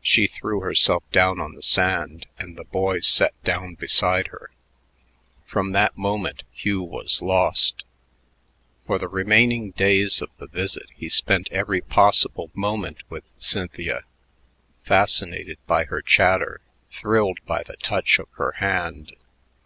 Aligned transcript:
She 0.00 0.26
threw 0.26 0.60
herself 0.60 1.02
down 1.12 1.38
on 1.38 1.52
the 1.52 1.60
sand, 1.62 2.24
and 2.38 2.56
the 2.56 2.64
boys 2.64 3.06
sat 3.06 3.34
down 3.44 3.74
beside 3.74 4.28
her. 4.28 4.48
From 5.44 5.72
that 5.72 5.98
moment 5.98 6.44
Hugh 6.50 6.80
was 6.82 7.20
lost. 7.20 7.84
For 8.86 8.98
the 8.98 9.06
remaining 9.06 9.72
days 9.72 10.22
of 10.22 10.34
the 10.38 10.46
visit 10.46 10.88
he 10.96 11.10
spent 11.10 11.46
every 11.52 11.82
possible 11.82 12.50
moment 12.54 13.02
with 13.10 13.24
Cynthia, 13.38 14.04
fascinated 14.82 15.58
by 15.66 15.84
her 15.84 16.00
chatter, 16.00 16.62
thrilled 16.90 17.40
by 17.44 17.62
the 17.62 17.76
touch 17.76 18.18
of 18.18 18.28
her 18.38 18.52
hand. 18.60 19.14